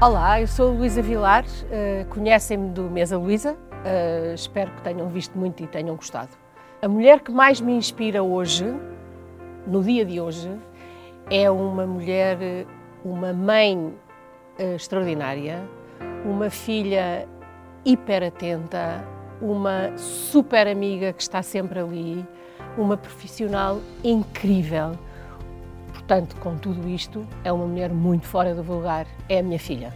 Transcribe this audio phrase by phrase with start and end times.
[0.00, 5.36] Olá, eu sou Luísa Vilar, uh, conhecem-me do Mesa Luísa, uh, espero que tenham visto
[5.36, 6.28] muito e tenham gostado.
[6.80, 8.64] A mulher que mais me inspira hoje,
[9.66, 10.48] no dia de hoje,
[11.28, 12.38] é uma mulher,
[13.04, 15.68] uma mãe uh, extraordinária,
[16.24, 17.26] uma filha
[17.84, 19.04] hiper atenta,
[19.42, 22.24] uma super amiga que está sempre ali,
[22.76, 24.96] uma profissional incrível
[26.08, 29.06] Portanto, com tudo isto, é uma mulher muito fora do vulgar.
[29.28, 29.92] É a minha filha.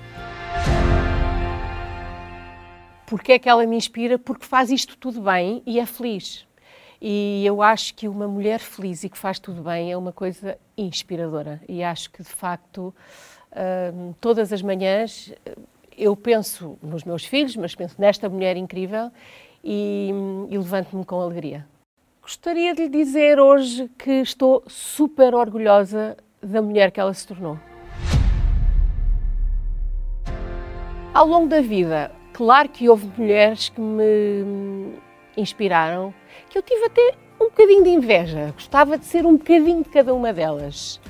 [3.06, 4.18] Porque é que ela me inspira?
[4.18, 6.46] Porque faz isto tudo bem e é feliz.
[7.00, 10.58] E eu acho que uma mulher feliz e que faz tudo bem é uma coisa
[10.76, 11.62] inspiradora.
[11.66, 12.94] E acho que, de facto,
[13.94, 15.32] hum, todas as manhãs
[15.96, 19.10] eu penso nos meus filhos, mas penso nesta mulher incrível
[19.64, 20.10] e,
[20.50, 21.66] e levanto-me com alegria.
[22.22, 27.58] Gostaria de lhe dizer hoje que estou super orgulhosa da mulher que ela se tornou.
[31.12, 34.94] Ao longo da vida, claro que houve mulheres que me
[35.36, 36.14] inspiraram,
[36.48, 40.14] que eu tive até um bocadinho de inveja, gostava de ser um bocadinho de cada
[40.14, 41.00] uma delas.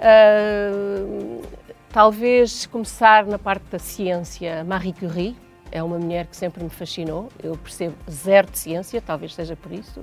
[0.00, 1.42] Uh,
[1.90, 5.36] talvez começar na parte da ciência, Marie Curie,
[5.70, 9.70] é uma mulher que sempre me fascinou, eu percebo zero de ciência, talvez seja por
[9.70, 10.00] isso.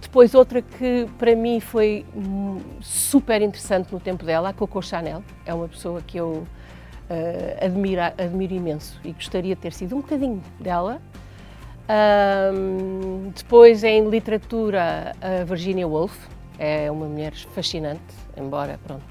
[0.00, 2.04] Depois, outra que para mim foi
[2.80, 5.22] super interessante no tempo dela, a Coco Chanel.
[5.46, 6.46] É uma pessoa que eu
[7.08, 11.00] uh, admiro, imenso e gostaria de ter sido um bocadinho dela.
[12.52, 16.28] Um, depois, em literatura, a Virginia Woolf.
[16.62, 18.02] É uma mulher fascinante,
[18.36, 19.02] embora, pronto,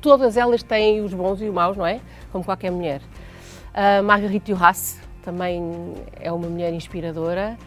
[0.00, 2.00] todas elas têm os bons e os maus, não é?
[2.32, 3.02] Como qualquer mulher.
[3.74, 5.62] A Marguerite Duras também
[6.18, 7.58] é uma mulher inspiradora.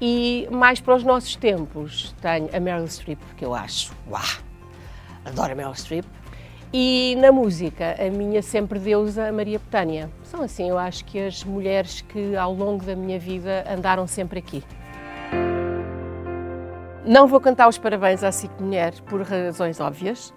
[0.00, 4.22] E mais para os nossos tempos, tenho a Meryl Streep, que eu acho, uau,
[5.24, 6.04] adoro a Meryl Streep.
[6.72, 10.10] E na música, a minha sempre deusa, Maria Betânia.
[10.24, 14.40] São assim, eu acho que as mulheres que ao longo da minha vida andaram sempre
[14.40, 14.64] aqui.
[17.06, 20.34] Não vou cantar os parabéns à SIC Mulher por razões óbvias,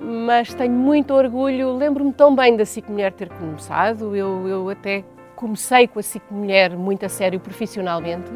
[0.00, 1.76] mas tenho muito orgulho.
[1.76, 5.04] Lembro-me tão bem da SIC Mulher ter começado, eu, eu até
[5.40, 8.30] comecei com a SIC Mulher muito a sério profissionalmente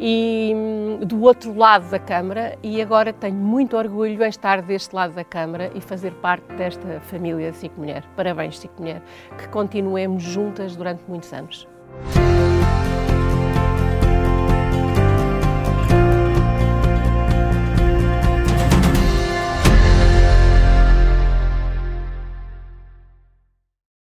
[0.00, 4.94] e hum, do outro lado da Câmara e agora tenho muito orgulho em estar deste
[4.94, 8.02] lado da Câmara e fazer parte desta família de SIC Mulher.
[8.16, 9.02] Parabéns, SIC Mulher,
[9.36, 11.68] que continuemos juntas durante muitos anos.